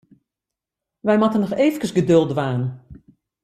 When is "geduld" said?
1.97-2.29